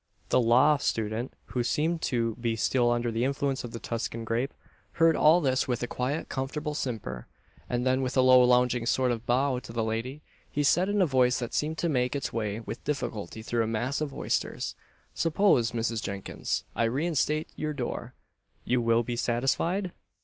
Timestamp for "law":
0.41-0.77